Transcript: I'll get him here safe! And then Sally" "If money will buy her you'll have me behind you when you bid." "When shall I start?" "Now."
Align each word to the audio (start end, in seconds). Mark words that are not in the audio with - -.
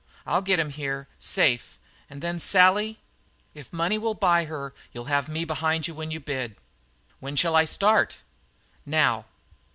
I'll 0.25 0.41
get 0.41 0.57
him 0.59 0.71
here 0.71 1.07
safe! 1.19 1.77
And 2.09 2.23
then 2.23 2.39
Sally" 2.39 2.97
"If 3.61 3.71
money 3.71 3.99
will 3.99 4.15
buy 4.15 4.45
her 4.45 4.73
you'll 4.93 5.05
have 5.13 5.29
me 5.29 5.45
behind 5.45 5.87
you 5.87 5.93
when 5.93 6.09
you 6.09 6.19
bid." 6.19 6.55
"When 7.19 7.35
shall 7.35 7.55
I 7.55 7.65
start?" 7.65 8.17
"Now." 8.83 9.25